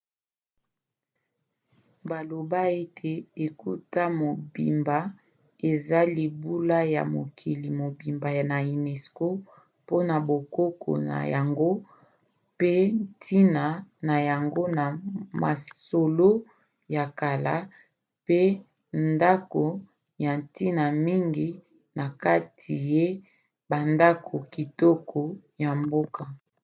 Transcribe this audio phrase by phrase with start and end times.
[2.09, 3.11] baloba ete
[3.45, 4.97] etuka mobimba
[5.71, 9.25] eza libula ya mokili mobimba na unesco
[9.83, 11.71] mpona bokoko na yango
[12.59, 13.65] pe ntina
[14.07, 14.85] na yango na
[15.43, 16.29] masolo
[16.95, 17.55] ya kala
[18.27, 18.41] pe
[19.11, 19.65] ndako
[20.23, 21.49] ya ntina mingi
[21.97, 23.07] na kati ya
[23.69, 25.19] bandako kitoko
[25.63, 26.23] ya mboka